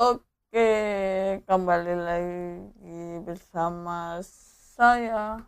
Oke, 0.00 0.72
kembali 1.44 1.92
lagi 1.92 3.20
bersama 3.20 4.16
saya 4.72 5.44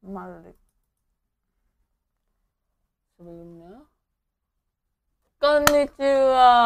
Malik. 0.00 0.56
Sebelumnya, 3.12 3.84
konnichiwa. 5.36 6.56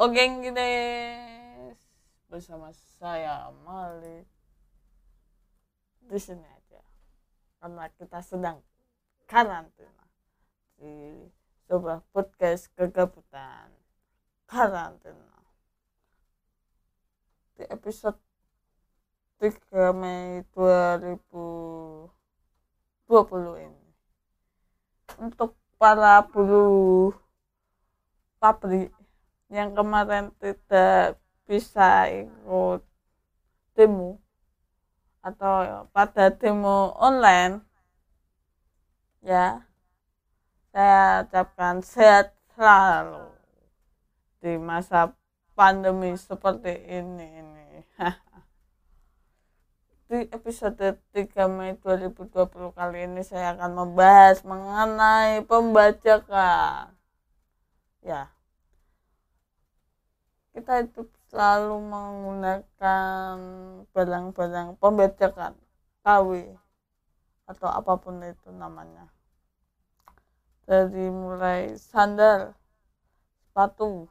Oke, 0.00 0.24
guys. 0.48 1.76
Bersama 2.32 2.72
saya 2.96 3.52
Malik. 3.60 4.24
Di 6.08 6.16
sini 6.16 6.48
aja. 6.56 6.80
Karena 7.60 7.84
kita 8.00 8.24
sedang 8.24 8.64
karantina 9.28 10.08
di 10.80 11.20
sebuah 11.68 12.00
podcast 12.16 12.72
kegabutan 12.72 13.68
karantina 14.48 15.29
di 17.60 17.68
episode 17.68 18.16
3 19.36 19.92
Mei 19.92 20.40
2020 20.56 22.08
ini. 23.68 23.84
Untuk 25.20 25.60
para 25.76 26.24
buruh 26.24 27.12
pabrik 28.40 28.88
yang 29.52 29.76
kemarin 29.76 30.32
tidak 30.40 31.20
bisa 31.44 32.08
ikut 32.08 32.80
demo 33.76 34.16
atau 35.20 35.84
pada 35.92 36.32
demo 36.32 36.96
online 36.96 37.60
ya 39.20 39.60
saya 40.72 41.28
ucapkan 41.28 41.84
sehat 41.84 42.32
selalu 42.56 43.28
di 44.40 44.56
masa 44.56 45.12
pandemi 45.52 46.16
seperti 46.16 46.72
ini 46.88 47.26
ini 47.36 47.59
di 50.10 50.26
episode 50.32 50.98
3 51.12 51.46
Mei 51.52 51.76
2020 51.78 52.72
kali 52.72 52.98
ini 53.06 53.22
saya 53.22 53.54
akan 53.54 53.70
membahas 53.76 54.42
mengenai 54.42 55.44
pembajakan. 55.44 56.96
Ya. 58.02 58.32
Kita 60.50 60.82
itu 60.82 61.06
selalu 61.30 61.76
menggunakan 61.78 63.34
barang-barang 63.94 64.80
pembajakan 64.82 65.54
KW 66.02 66.58
atau 67.46 67.68
apa 67.70 67.94
pun 68.00 68.18
itu 68.24 68.50
namanya. 68.50 69.12
Dari 70.66 71.06
mulai 71.06 71.76
sandal 71.78 72.56
sepatu 73.46 74.10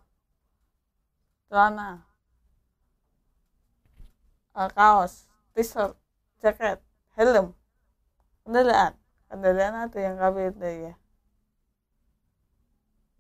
celana 1.50 2.09
uh, 4.60 4.68
kaos 4.76 5.24
t-shirt 5.56 5.96
jaket 6.44 6.84
helm 7.16 7.56
kendaraan. 8.44 8.94
Kendaraan 9.32 9.76
ada 9.88 10.00
yang 10.02 10.16
KBT 10.20 10.62
ya 10.90 10.94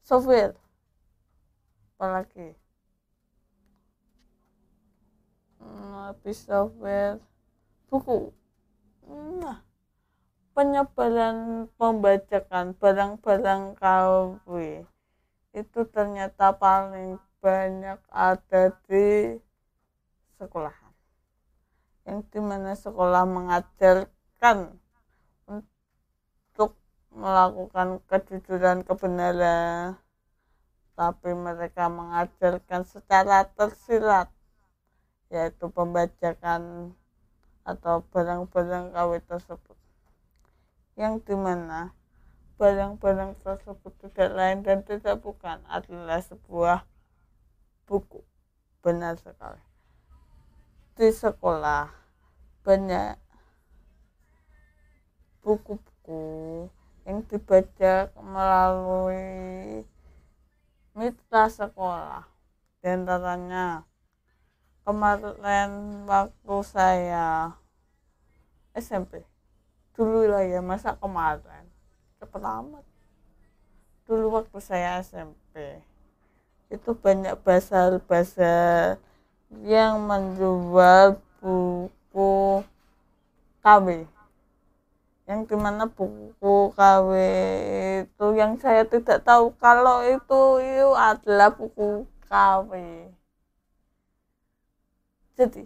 software 0.09 0.58
apalagi? 1.96 2.58
Hmm, 5.62 6.09
habis 6.09 6.50
software 6.50 7.22
buku. 7.94 8.34
Nah 9.40 9.62
penyebaran 10.58 11.70
pembajakan 11.78 12.74
barang-barang 12.81 13.64
KW 13.78 14.50
itu 15.53 15.80
ternyata 15.94 16.52
paling 16.52 17.22
banyak 17.40 18.00
ada 18.12 18.64
di 18.90 19.38
sekolahan 20.36 20.89
yang 22.09 22.25
di 22.25 22.42
mana 22.42 22.74
sekolah 22.74 23.22
mengajarkan 23.30 24.81
untuk 25.46 26.74
melakukan 27.14 28.02
kejujuran 28.09 28.81
kebenaran. 28.81 29.94
Tapi 30.98 31.31
mereka 31.38 31.86
mengajarkan 31.86 32.81
secara 32.90 33.46
tersirat 33.53 34.34
yaitu 35.30 35.69
pembajakan 35.69 36.92
atau 37.62 38.02
barang-barang 38.09 38.90
KW 38.90 39.12
tersebut. 39.30 39.78
Yang 40.98 41.30
di 41.30 41.36
mana 41.38 41.94
barang-barang 42.58 43.38
tersebut 43.46 43.94
tidak 44.02 44.34
lain 44.34 44.66
dan 44.66 44.81
tidak 44.81 45.22
bukan 45.22 45.62
adalah 45.69 46.18
sebuah 46.25 46.90
buku. 47.86 48.25
Benar 48.81 49.22
sekali 49.22 49.69
di 51.00 51.16
sekolah 51.16 51.88
banyak 52.60 53.16
buku-buku 55.40 56.68
yang 57.08 57.24
dibaca 57.24 58.12
melalui 58.20 59.88
mitra 60.92 61.48
sekolah. 61.48 62.28
Di 62.84 62.92
antaranya 62.92 63.88
kemarin 64.84 66.04
waktu 66.04 66.56
saya 66.68 67.56
SMP 68.76 69.24
dulu 69.96 70.28
lah 70.28 70.44
ya 70.44 70.60
masa 70.60 71.00
kemarin 71.00 71.64
cepet 72.20 72.44
amat. 72.44 72.84
Dulu 74.04 74.36
waktu 74.36 74.60
saya 74.60 75.00
SMP 75.00 75.80
itu 76.68 76.92
banyak 76.92 77.40
bahasa-bahasa 77.40 78.52
yang 79.66 80.06
menjual 80.06 81.18
buku 81.42 82.62
KW 83.66 84.06
yang 85.26 85.46
di 85.46 85.58
mana 85.58 85.86
buku 85.86 86.74
KW 86.74 87.10
itu 88.06 88.26
yang 88.34 88.58
saya 88.62 88.86
tidak 88.86 89.26
tahu 89.26 89.54
kalau 89.62 90.06
itu 90.06 90.42
itu 90.62 90.90
adalah 90.94 91.50
buku 91.54 92.06
KW 92.30 92.72
jadi 95.34 95.66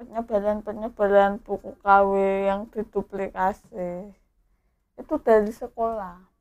penyebaran-penyebaran 0.00 1.40
buku 1.44 1.72
KW 1.84 2.10
yang 2.48 2.68
diduplikasi 2.72 4.12
itu 5.00 5.14
dari 5.20 5.52
sekolah 5.52 6.31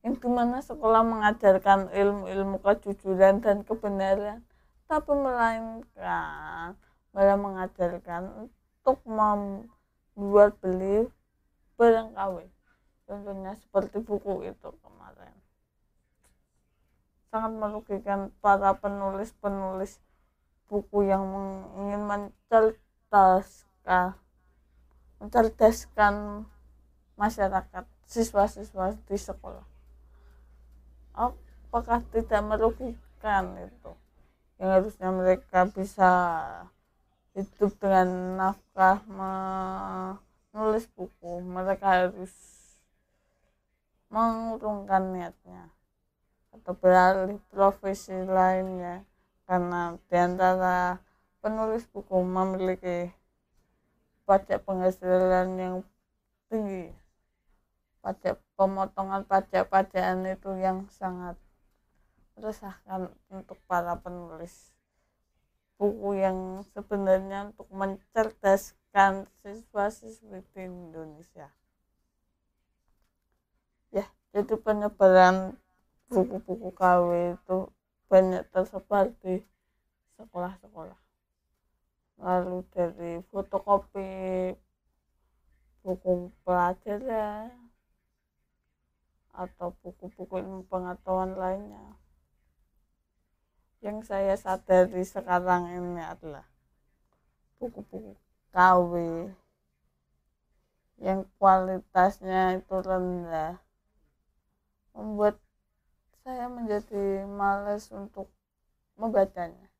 yang 0.00 0.16
di 0.16 0.28
mana 0.32 0.64
sekolah 0.64 1.04
mengajarkan 1.04 1.92
ilmu-ilmu 1.92 2.56
kejujuran 2.64 3.44
dan 3.44 3.60
kebenaran 3.68 4.40
tapi 4.88 5.12
melainkan 5.12 6.72
malah 7.12 7.38
mengajarkan 7.38 8.48
untuk 8.48 8.98
membuat 9.04 10.56
beli 10.58 11.06
barang 11.76 12.16
KW 12.16 12.36
contohnya 13.04 13.52
seperti 13.58 14.02
buku 14.02 14.50
itu 14.50 14.68
kemarin. 14.82 15.34
Sangat 17.30 17.52
merugikan 17.54 18.34
para 18.42 18.74
penulis-penulis 18.78 20.02
buku 20.66 21.06
yang 21.06 21.22
ingin 21.78 22.02
mencerdaskan 22.06 24.18
mencerdaskan 25.22 26.46
masyarakat 27.14 27.84
siswa-siswa 28.06 28.98
di 29.06 29.18
sekolah 29.18 29.69
apakah 31.14 32.02
tidak 32.10 32.42
merugikan 32.44 33.44
itu? 33.58 33.92
Yang 34.60 34.70
harusnya 34.70 35.08
mereka 35.10 35.60
bisa 35.70 36.10
hidup 37.32 37.72
dengan 37.80 38.36
nafkah 38.36 39.00
menulis 39.08 40.86
buku. 40.92 41.40
Mereka 41.40 41.86
harus 41.86 42.34
mengurungkan 44.10 45.14
niatnya 45.14 45.70
atau 46.50 46.74
beralih 46.74 47.38
profesi 47.48 48.14
lainnya. 48.14 49.06
Karena 49.48 49.98
di 49.98 50.16
antara 50.18 51.02
penulis 51.42 51.82
buku 51.90 52.22
memiliki 52.22 53.10
pajak 54.28 54.62
penghasilan 54.62 55.58
yang 55.58 55.74
tinggi 56.46 56.99
pajak 58.00 58.40
pemotongan 58.56 59.28
pajak-pajakan 59.28 60.24
itu 60.32 60.50
yang 60.56 60.88
sangat 60.88 61.36
meresahkan 62.36 63.12
untuk 63.28 63.60
para 63.68 64.00
penulis. 64.00 64.72
Buku 65.76 66.16
yang 66.16 66.64
sebenarnya 66.72 67.52
untuk 67.52 67.68
mencerdaskan 67.72 69.28
siswa-siswi 69.40 70.44
di 70.52 70.60
Indonesia. 70.64 71.48
Ya 73.92 74.04
jadi 74.32 74.56
penyebaran 74.60 75.56
buku-buku 76.08 76.72
KW 76.76 77.36
itu 77.36 77.58
banyak 78.08 78.44
tersebar 78.52 79.12
di 79.24 79.40
sekolah-sekolah. 80.16 81.00
Lalu 82.20 82.58
dari 82.76 83.12
fotokopi 83.32 84.52
buku 85.80 86.28
pelajaran 86.44 87.69
atau 89.34 89.74
buku-buku 89.82 90.42
ilmu 90.42 90.66
pengetahuan 90.66 91.38
lainnya. 91.38 91.96
Yang 93.80 94.12
saya 94.12 94.34
sadari 94.36 95.02
sekarang 95.06 95.72
ini 95.72 96.02
adalah 96.04 96.44
buku-buku 97.56 98.16
KW 98.50 98.92
yang 101.00 101.24
kualitasnya 101.40 102.60
itu 102.60 102.76
rendah. 102.76 103.56
Membuat 104.92 105.40
saya 106.20 106.50
menjadi 106.52 107.24
males 107.24 107.88
untuk 107.88 108.28
membacanya. 109.00 109.72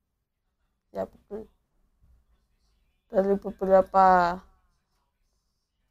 Ya 0.96 1.04
betul. 1.04 1.44
Dari 3.12 3.36
beberapa 3.36 4.38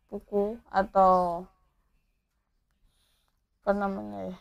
buku 0.10 0.58
atau 0.74 1.46
apa 3.70 3.86
namanya 3.86 4.34
ya? 4.34 4.38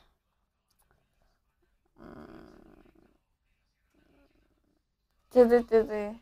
Hmm, 2.00 2.80
ciri-ciri 5.28 6.16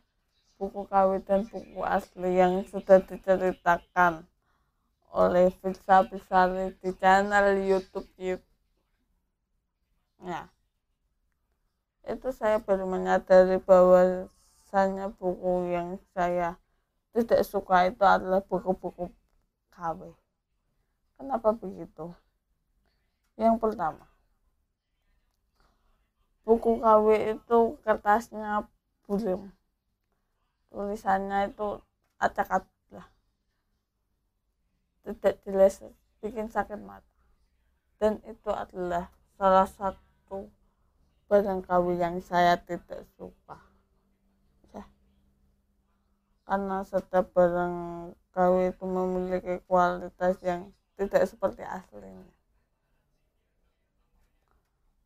buku 0.59 0.91
KW 0.91 1.23
dan 1.23 1.47
buku 1.47 1.87
asli 1.87 2.35
yang 2.35 2.67
sudah 2.67 2.99
diceritakan 3.07 4.27
oleh 5.15 5.55
Firsa 5.55 6.03
Pisari 6.03 6.75
di 6.83 6.91
channel 6.99 7.63
YouTube 7.63 8.11
ya 10.27 10.51
itu 12.11 12.29
saya 12.35 12.59
baru 12.59 12.91
menyadari 12.91 13.63
bahwasanya 13.63 15.15
buku 15.15 15.71
yang 15.71 15.95
saya 16.11 16.59
tidak 17.15 17.47
suka 17.47 17.87
itu 17.87 18.03
adalah 18.03 18.43
buku-buku 18.43 19.15
KW 19.71 20.11
kenapa 21.15 21.55
begitu 21.55 22.11
yang 23.37 23.61
pertama. 23.61 24.09
Buku 26.49 26.81
KW 26.81 27.37
itu 27.37 27.59
kertasnya 27.85 28.65
bulim. 29.05 29.53
Tulisannya 30.73 31.53
itu 31.53 31.69
acak-acak 32.17 32.73
lah. 32.93 33.09
Tidak 35.05 35.35
jelas 35.45 35.85
bikin 36.25 36.49
sakit 36.49 36.81
mata. 36.81 37.05
Dan 38.01 38.21
itu 38.25 38.51
adalah 38.53 39.13
salah 39.37 39.69
satu 39.69 40.49
barang 41.29 41.61
KW 41.67 42.01
yang 42.01 42.17
saya 42.25 42.57
tidak 42.57 43.05
suka. 43.21 43.59
Ya. 44.73 44.85
karena 46.47 46.87
setiap 46.87 47.35
barang 47.37 47.75
KW 48.33 48.71
itu 48.71 48.85
memiliki 48.87 49.55
kualitas 49.67 50.39
yang 50.47 50.71
tidak 50.95 51.27
seperti 51.27 51.67
aslinya 51.67 52.36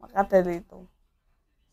maka 0.01 0.25
dari 0.27 0.65
itu 0.65 0.81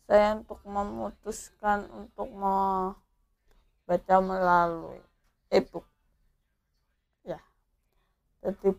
saya 0.07 0.39
untuk 0.39 0.63
memutuskan 0.63 1.83
untuk 1.91 2.31
membaca 2.31 4.17
melalui 4.23 5.03
ebook. 5.51 5.83
Ya. 7.27 7.43
Jadi 8.39 8.71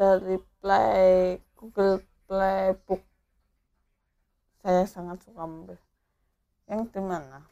dari 0.00 0.40
play 0.64 1.36
Google 1.56 2.00
Play 2.24 2.72
Book. 2.88 3.04
Saya 4.64 4.88
sangat 4.88 5.20
suka 5.24 5.44
membaca 5.44 5.90
yang 6.70 6.86
di 6.86 7.02
mana 7.02 7.42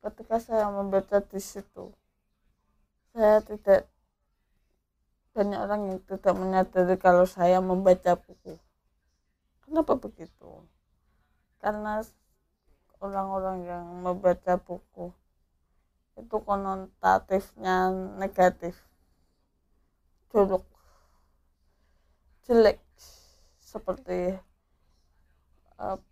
ketika 0.00 0.40
saya 0.40 0.72
membaca 0.72 1.20
di 1.20 1.36
situ 1.36 1.92
saya 3.12 3.44
tidak 3.44 3.84
banyak 5.36 5.60
orang 5.60 5.82
yang 5.92 6.00
tidak 6.08 6.32
menyadari 6.32 6.96
kalau 6.96 7.28
saya 7.28 7.60
membaca 7.60 8.16
buku 8.16 8.56
Kenapa 9.70 9.94
begitu? 9.94 10.66
Karena 11.62 12.02
orang-orang 12.98 13.62
yang 13.62 13.86
membaca 14.02 14.58
buku 14.58 15.14
itu 16.18 16.36
konotatifnya 16.42 17.94
negatif, 18.18 18.74
jorok, 20.34 20.66
jelek, 22.50 22.82
seperti 23.62 24.42
uh, 25.78 26.02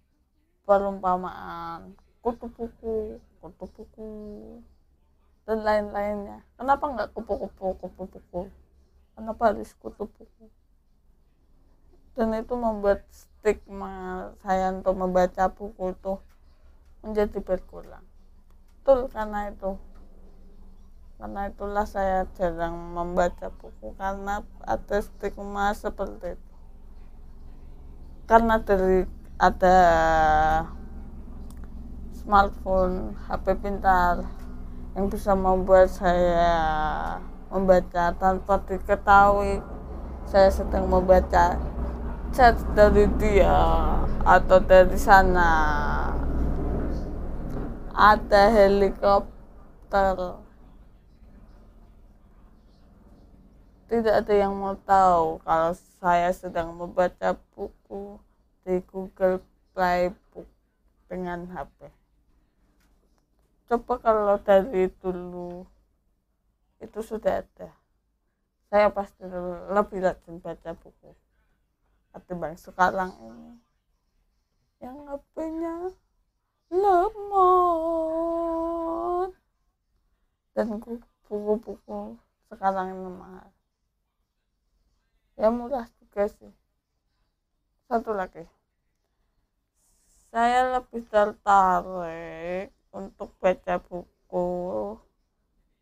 perumpamaan 0.62 1.98
kutu 2.22 2.46
buku, 2.54 3.18
kutu 3.42 3.66
buku, 3.74 4.08
dan 5.42 5.66
lain-lainnya. 5.66 6.46
Kenapa 6.54 6.84
nggak 6.94 7.10
kupu-kupu, 7.10 7.74
kupu-kupu? 7.82 8.54
Kenapa 9.18 9.50
harus 9.50 9.74
kutu 9.82 10.06
buku? 10.06 10.46
Dan 12.14 12.32
itu 12.36 12.54
membuat 12.56 13.04
stigma 13.10 14.28
saya 14.44 14.72
untuk 14.72 14.94
membaca 14.96 15.50
buku 15.52 15.92
itu 15.92 16.14
menjadi 17.02 17.38
berkurang. 17.40 18.04
Betul 18.82 19.08
karena 19.12 19.52
itu. 19.52 19.76
Karena 21.18 21.50
itulah 21.50 21.82
saya 21.82 22.30
jarang 22.38 22.94
membaca 22.94 23.50
buku 23.50 23.92
karena 23.98 24.46
ada 24.62 24.98
stigma 25.02 25.74
seperti 25.74 26.38
itu. 26.38 26.52
Karena 28.30 28.62
dari 28.62 29.02
ada 29.38 29.78
smartphone 32.14 33.18
HP 33.26 33.46
pintar 33.58 34.26
yang 34.98 35.06
bisa 35.06 35.32
membuat 35.32 35.88
saya 35.88 36.54
membaca 37.48 38.12
tanpa 38.18 38.60
diketahui 38.68 39.62
saya 40.28 40.52
sedang 40.52 40.90
membaca 40.90 41.56
chat 42.34 42.56
dari 42.72 43.04
dia 43.20 43.58
atau 44.24 44.58
dari 44.60 44.98
sana. 44.98 45.52
Ada 47.92 48.42
helikopter. 48.52 50.38
Tidak 53.88 54.14
ada 54.20 54.34
yang 54.36 54.52
mau 54.52 54.76
tahu 54.84 55.40
kalau 55.44 55.72
saya 56.00 56.28
sedang 56.36 56.76
membaca 56.76 57.36
buku 57.56 58.20
di 58.64 58.84
Google 58.84 59.40
Play 59.72 60.12
Book 60.32 60.44
dengan 61.08 61.48
HP 61.48 61.88
coba 63.68 64.00
kalau 64.00 64.36
dari 64.40 64.88
dulu 65.04 65.68
itu 66.80 67.00
sudah 67.04 67.44
ada. 67.44 67.68
Saya 68.72 68.88
pasti 68.88 69.24
lebih 69.72 70.00
rajin 70.00 70.40
baca 70.40 70.72
buku 70.72 71.12
ketimbang 72.18 72.58
sekarang 72.58 73.14
ini. 73.22 73.62
Yang 74.82 74.98
HP-nya 75.06 75.94
lemot 76.74 78.08
dan 80.58 80.82
buku-buku 80.82 82.18
sekarang 82.50 82.90
ini 82.98 83.10
mahal. 83.14 83.48
Ya 85.38 85.54
murah 85.54 85.86
juga 86.02 86.26
sih. 86.26 86.50
Satu 87.86 88.10
lagi. 88.10 88.42
Saya 90.28 90.76
lebih 90.76 91.06
tertarik 91.08 92.74
untuk 92.92 93.32
baca 93.40 93.80
buku 93.80 94.48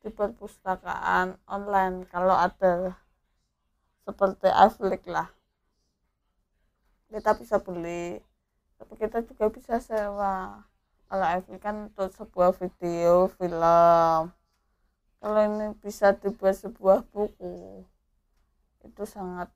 di 0.05 0.13
perpustakaan 0.13 1.35
online 1.51 2.07
kalau 2.07 2.37
ada 2.37 2.95
seperti 4.07 4.47
Aflik 4.47 5.03
lah 5.11 5.36
kita 7.13 7.31
bisa 7.39 7.57
beli. 7.63 8.21
Tapi 8.77 8.93
kita 9.01 9.25
juga 9.25 9.49
bisa 9.53 9.81
sewa. 9.81 10.67
Kalau 11.07 11.27
FV 11.43 11.51
kan 11.63 11.77
untuk 11.91 12.11
sebuah 12.13 12.51
video 12.59 13.31
film. 13.35 14.23
Kalau 15.17 15.41
ini 15.43 15.73
bisa 15.81 16.13
dibuat 16.13 16.55
sebuah 16.59 17.07
buku 17.11 17.83
itu 18.87 19.03
sangat 19.03 19.51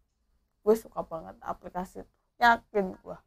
gue 0.66 0.74
suka 0.74 1.06
banget 1.06 1.38
aplikasi 1.46 2.02
itu. 2.02 2.14
Yakin 2.42 2.98
gue 2.98 3.18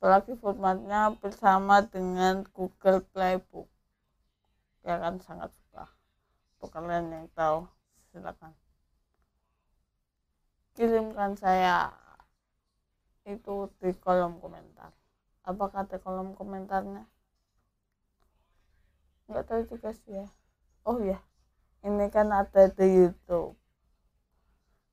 apalagi 0.00 0.32
formatnya 0.40 1.12
bersama 1.20 1.84
dengan 1.84 2.40
Google 2.56 3.04
Playbook. 3.12 3.68
Ya 4.80 4.96
kan 4.96 5.20
sangat 5.20 5.52
suka. 5.52 5.92
Untuk 6.56 6.72
kalian 6.72 7.12
yang 7.12 7.28
tahu 7.36 7.68
silakan. 8.08 8.56
Kirimkan 10.72 11.36
saya 11.36 11.92
itu 13.36 13.70
di 13.78 13.90
kolom 14.02 14.42
komentar. 14.42 14.90
Apakah 15.46 15.86
di 15.90 15.96
kolom 16.02 16.34
komentarnya? 16.38 17.04
Nggak 19.30 19.44
tahu 19.46 19.60
juga 19.70 19.90
sih 19.94 20.14
ya. 20.20 20.26
Oh 20.88 20.98
ya 20.98 21.18
ini 21.86 22.06
kan 22.12 22.28
ada 22.34 22.68
di 22.68 22.86
YouTube. 22.86 23.56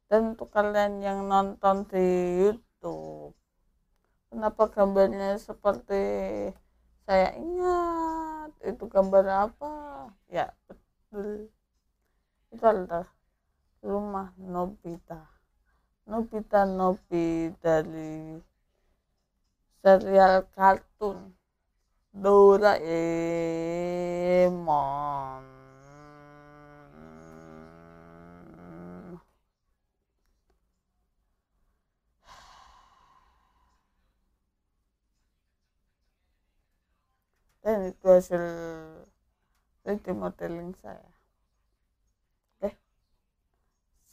Dan 0.07 0.37
untuk 0.37 0.47
kalian 0.55 1.03
yang 1.03 1.27
nonton 1.27 1.83
di 1.91 2.05
YouTube 2.39 3.35
kenapa 4.31 4.71
gambarnya 4.71 5.35
seperti 5.39 6.03
saya 7.03 7.35
ingat? 7.35 8.51
Itu 8.63 8.87
gambar 8.87 9.51
apa? 9.51 9.73
Ya 10.31 10.55
betul. 10.67 11.51
Itu 12.51 12.63
adalah 12.63 13.07
rumah 13.83 14.31
Nobita 14.39 15.36
Nobita 16.07 16.63
Nobi 16.63 17.51
dari 17.59 18.39
serial 19.83 20.47
kartun 20.55 21.35
Doraemon 22.15 22.97
dan 37.67 37.91
itu 37.91 38.07
hasil 38.07 38.43
3D 39.83 40.15
modeling 40.15 40.71
saya. 40.79 41.03
Oke. 42.63 42.79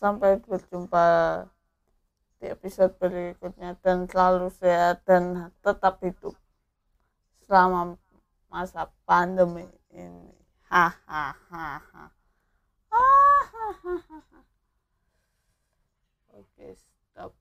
Sampai 0.02 0.42
berjumpa 0.42 1.06
di 2.44 2.52
episode 2.52 2.92
berikutnya 3.00 3.72
dan 3.80 4.04
selalu 4.04 4.52
sehat 4.52 5.00
dan 5.08 5.48
tetap 5.64 5.96
hidup 6.04 6.36
selama 7.48 7.96
masa 8.52 8.92
pandemi 9.08 9.64
ini. 9.88 10.28
Hahaha 10.68 12.12
oke 16.36 16.68
stop 16.76 17.32